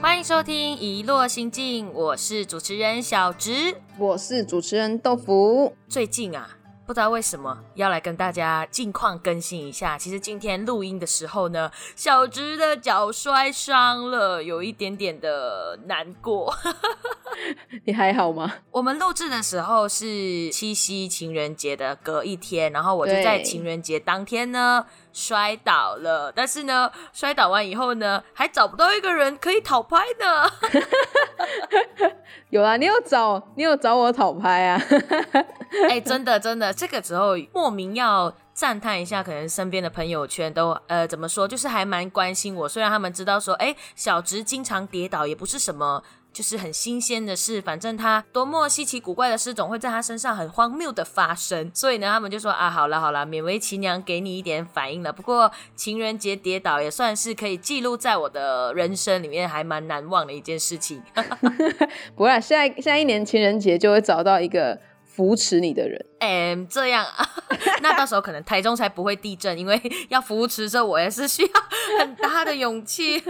[0.00, 5.74] 欢迎收听《一落心境》，我是主持人小植，我是主持人豆腐。
[5.88, 6.50] 最近啊。
[6.86, 9.98] 不知道为什么要来跟大家近况更新一下。
[9.98, 16.50] 其实今天录音的时候呢，小植的脚摔伤了，有一点点的难过。
[17.84, 18.54] 你还好吗？
[18.70, 24.86] 我们录制的时候是七夕情人节的隔一天，然后我就在情人节当天呢
[25.18, 26.32] 摔倒了。
[26.32, 30.48] 但是呢，摔倒完以后呢，还找不到一个人可以讨拍呢。
[32.50, 34.80] 有啊，你有找你有找我讨拍啊？
[35.90, 42.68] 哎，真的真的，这个时候莫名要赞叹一下，可能身边的朋友圈都呃怎么说，就是还蛮关心我。
[42.68, 46.02] 虽然他们知道说，哎，小直经常跌倒，也不是什么。
[46.32, 55.12] 就是很新鲜的事，反正他多么稀奇古怪的事总会在他身上很荒谬的发生，所以呢，他们就说啊，好了好了，勉为其娘给你一点反应了。
[55.12, 61.02] 不过情人节跌倒也算是可以记录在我的人生里面，还蛮难忘的一件事情。
[62.14, 66.06] 不会，现在下一年情人节就会找到一个扶持你的人。
[66.20, 67.04] 哎，这样，
[67.82, 71.48] 那到时候可能台中才不会地震，因为要扶持着我也是需要
[71.98, 73.22] 很大的勇气。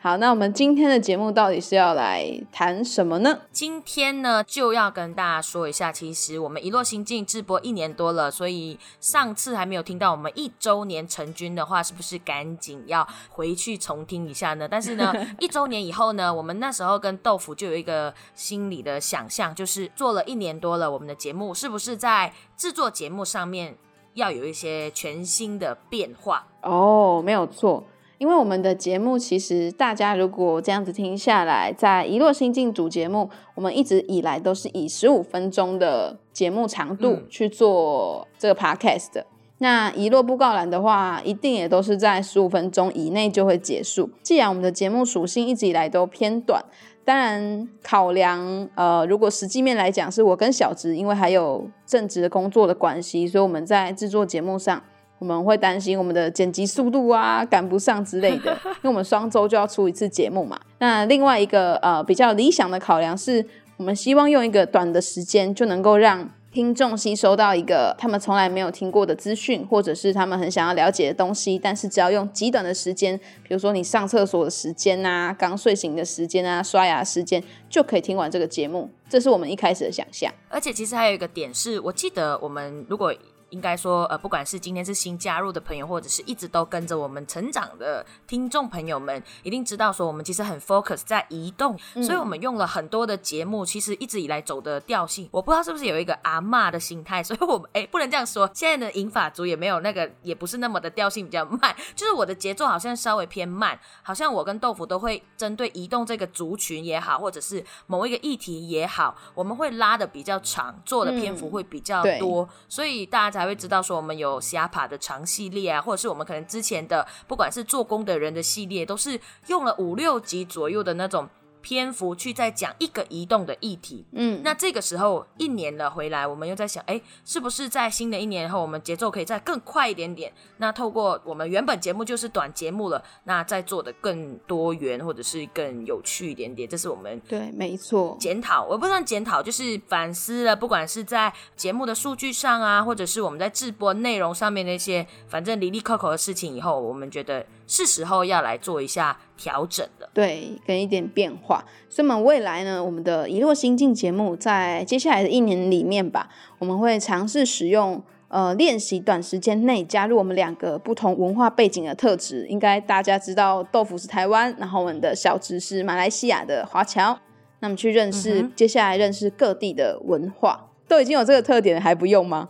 [0.00, 3.40] 好，那我们今天的节目到底是要来谈什么呢？
[3.50, 14.68] 今天呢，就要跟大家说一下，其实我们一落心境直播一年多了，所以上次还没有听到我们一周年成军的话，是不是赶紧要回去重听一下呢？
[14.70, 23.76] 但是呢，一周年以后呢，我们那时候跟豆腐就有一个心理的想象，就是做了一年多了，我们的节目是不是在制作节目上面
[24.14, 26.46] 要有一些全新的变化？
[26.62, 27.82] 哦，没有错。
[28.18, 39.24] 因为我们的节目，其实大家如果这样子听下来，在一落心境主节目，我们一直以来都是以十五分钟的节目长度去做这个 podcast 的。
[39.58, 44.10] 那遗落布告栏的话，一定也都是在十五分钟以内就会结束。
[44.22, 46.64] 既然我们的节目属性一直以来都偏短，
[47.04, 54.82] 当然考量呃，如果实际面来讲，是我跟小植，因为还有正职的工作的关系，所以我们在制作节目上。
[55.18, 60.58] 我们会担心我们的剪辑速度啊赶不上之类的， 因为我们双周就要出一次节目嘛。
[60.78, 63.44] 那另外一个呃比较理想的考量是，
[63.76, 71.58] 我们希望用一个短的时间就能够让听众吸收到一个他们从来没有听过的资讯，或者是他们很想要了解的东西。
[71.58, 78.88] 但是只要用极短的时间，比如说你上厕所的时间啊、刚睡醒的时间啊、刷牙时间，就可以听完这个节目。
[79.08, 80.32] 这是我们一开始的想象。
[80.48, 83.12] 而且其实还有一个点是，我记得我们如果。
[83.50, 113.37] 应该说，呃，不管是今天是新加入的朋友，或者是一直都跟着我们成长的听众朋友们，一定知道说我们其实很 focus 在移动，所以我们用了很多的节目，其实一直以来走的调性，我不知道是不是有一个阿妈的心态，所以我们哎不能这样说，现在的银法族也没有那个，也不是那么的调性比较慢，就是我的节奏好像稍微偏慢，好像我跟豆腐都会针对移动这个族群也好，或者是某一个议题也好，我们会拉的比较长，做的篇幅会比较多，所以大家。
[113.38, 121.28] 才会知道说我们有虾爬的长系列啊，或者是我们可能之前的不管是做工的人的系列，都是用了五六集左右的那种。
[121.60, 130.32] 篇幅去再讲一个移动的议题，嗯，那这个时候一年了回来，我们又在想，哎，是不是在新的一年后，我们节奏可以再更快一点点？
[130.58, 147.44] 那透过我们原本节目就是短节目了，那再做的更多元或者是更有趣一点点，这是我们对，没错，检讨，我不算检讨，就是反思了，不管是在节目的数据上啊，或者是我们在直播内容上面那些，反正离离扣扣的事情，以后我们觉得。
[147.68, 151.64] 是时候要来做一下调整了，对，跟一点变化。
[151.90, 162.46] 所以，我们未来呢，我们的一落心境节目，在接下来的一年里面吧，我们会尝试使用呃练习短时间内加入我们两个不同文化背景的特质。
[162.48, 167.18] 应该大家知道，豆腐是台湾，然后我们的小侄是马来西亚的华侨，
[167.60, 172.48] 那么去认识接下来认识各地的文化，都已经有这个特点，还不用吗？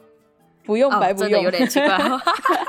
[0.68, 1.98] 不用白不用，真的有点奇怪。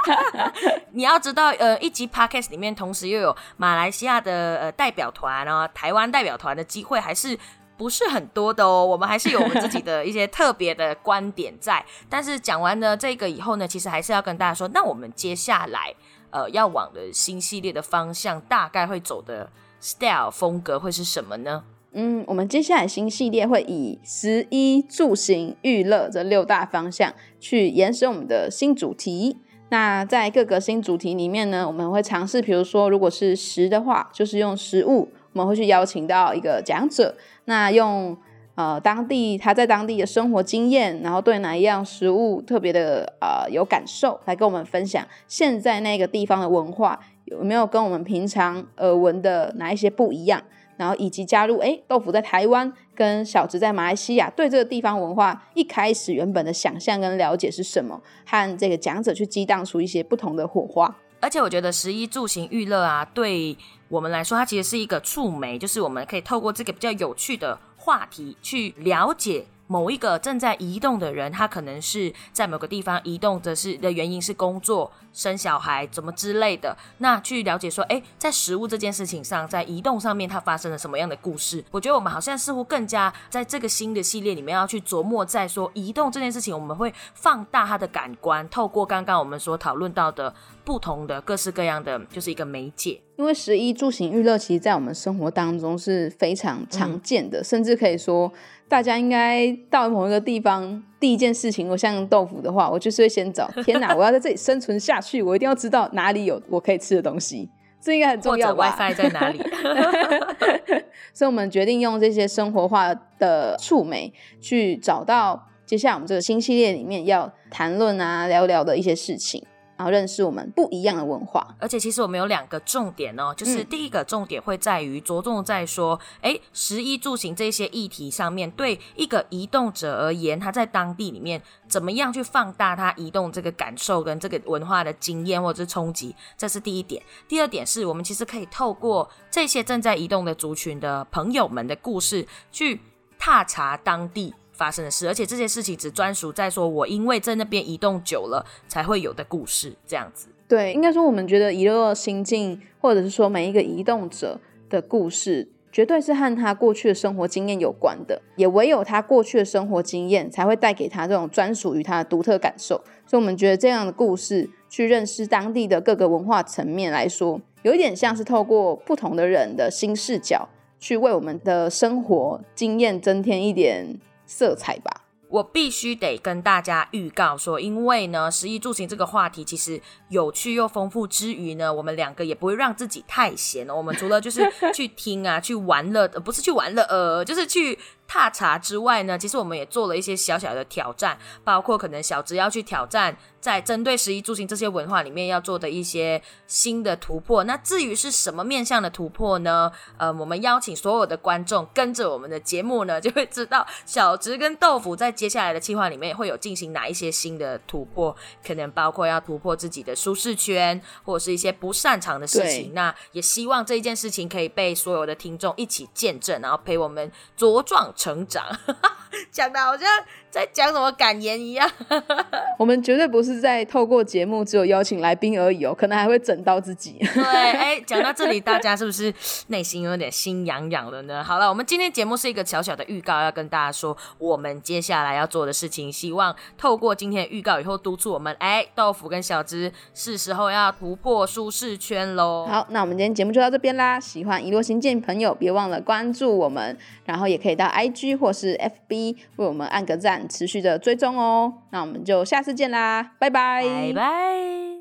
[0.96, 7.38] 你要知道，呃，一集 podcast 里面同时又有马来西亚的呃代表团，然后台湾代表团的机会还是
[7.76, 8.86] 不是很多的哦。
[8.86, 11.86] 我们还是有我们自己的一些特别的观点在。
[12.08, 15.94] 但是讲完了这个以后呢，其实还是要跟大家说，那我们接下来
[16.30, 19.50] 呃要往的新系列的方向，大概会走的
[19.82, 21.66] style 风格会是什么呢？
[21.94, 29.38] 嗯，我们接下来新系列会以十一住行娱乐这六大方向去延伸我们的新主题。
[29.70, 37.16] 那在各个新主题里面呢，我们会尝试，比如说，如果是食的话，就是用食物，我们会去邀请到一个讲者，
[37.46, 38.16] 那用
[38.56, 47.00] 呃当地他在当地的生活经验，然后对哪一样食物特别的呃有感受，来跟我们分享现在那个地方的文化。
[47.26, 50.42] 有没有跟我们平常耳闻的哪一些不一样？
[50.80, 58.02] 然后以及加入，哎，豆腐在台湾跟小植在马来西亚，对这个地方文化一开始原本的想象跟了解是什么？
[58.26, 60.96] 和这个讲者去激荡出一些不同的火花。
[61.20, 63.58] 而且我觉得十一住行娱乐啊，对
[63.90, 69.46] 我们来说，它其实是一个触媒，就是我们可以透过这个比较有趣的话题去了解。
[69.72, 76.76] 某一个正在移动的人，他可能是在某个地方移动的是的原因是工作、生小孩怎么之类的。
[76.98, 81.64] 那去了解说，哎，在食物这件事情上，在移动上面，它发生了什么样的故事？
[81.70, 90.34] 我觉得我们好像似乎更加在这个新的系列里面要去琢磨，在说移动这件事情，我们会放大它的感官，透过刚刚我们所讨论到的
[90.70, 93.02] 不同的各式各样的，就是一个媒介。
[93.18, 98.32] 因为十一住行娱乐，其实在我们生活当中是非常常见的，甚至可以说。
[98.68, 103.50] 大家应该到某一个地方，第一件事情，我像豆腐的话，我就是会先找。
[103.66, 107.50] 天哪，我要在这里生存下去，我一定要知道哪里有我可以吃的东西，
[107.82, 109.40] 这应该很重要吧？WiFi 在哪里？
[111.12, 119.44] 所以，我们决定用这些生活化的触媒去找到接下来我们这个新系列里面要谈论啊、聊聊的一些事情。
[119.80, 137.02] 然后认识我们不一样的文化，而且其实我们有两个重点哦，就是第一个重点会在于着重在说，哎，食衣住行这些议题上面，对一个移动者而言，他在当地里面怎么样去放大他移动这个感受跟这个文化的经验或者是冲击，这是第一点。
[137.30, 142.82] 第二点是我们其实可以透过这些正在移动的族群的朋友们的故事，去
[143.18, 144.34] 踏查当地。
[144.60, 150.28] 发生的事，而且这些事情只专属在说，我因为在那边移动久了才会有的故事，这样子。
[150.50, 154.38] 对，应该说我们觉得移乐心境，或者是说每一个移动者
[154.70, 162.84] 的故事，绝对是和他过去的生活经验有关的，也唯有他过去的生活经验才会带给他这种专属于他的独特感受。
[163.08, 174.00] 所以，我们觉得这样的故事去认识当地的各个文化层面来说，有一点像是透过不同的人的新视角，去为我们的生活经验增添一点。
[174.30, 183.76] 色彩吧，我必须得跟大家预告说，因为呢，食衣住行这个话题其实有趣又丰富之余呢，我们两个也不会让自己太闲哦。
[183.76, 187.78] 我们除了就是去听啊，去玩乐，不是去玩乐，呃，就是去。
[188.10, 197.44] 踏查之外呢，其实我们也做了一些小小的挑战，包括可能小植要去挑战，在针对十一住行这些文化里面要做的一些新的突破。
[197.44, 199.72] 那至于是什么面向的突破呢？
[200.00, 212.74] 呃，我们邀请所有的观众跟着我们的节目呢， 就会知道小植跟豆腐在接下来的计划里面会有进行哪一些新的突破，可能包括要突破自己的舒适圈，或者是一些不擅长的事情。
[212.74, 217.94] 那也希望这一件事情可以被所有的听众一起见证，然后陪我们茁壮。
[218.00, 218.44] 成长，
[219.30, 219.88] 讲的好像。
[220.32, 221.70] 在讲什么感言一样，
[222.58, 226.98] 我们绝对不是在透过节目只有邀请来宾而已哦，可能还会整到自己。
[227.14, 229.12] 对，哎，讲到这里，大家是不是
[229.48, 231.24] 内心有点心痒痒了呢？
[231.24, 235.92] 好了，我们今天节目是一个小小的预告，要跟大家说我们接下来要做的事情。
[235.92, 242.46] 希望透过今天的预告以后，督促我们，哎，豆腐跟小芝是时候要突破舒适圈喽。
[242.48, 244.00] 好，那我们今天节目就到这边啦。
[244.00, 250.19] 喜欢一路新建朋友，别忘了关注我们，然后也可以到 IG 或是 FB 为我们按个赞。
[250.28, 254.79] 持续的追踪哦，那我们就下次见啦，拜拜，拜拜。